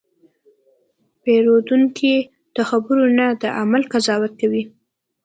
[1.23, 2.15] پیرودونکی
[2.55, 4.63] د خبرو نه، د عمل قضاوت کوي.